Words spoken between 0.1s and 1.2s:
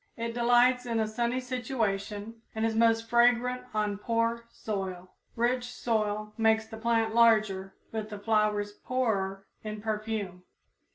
It delights in a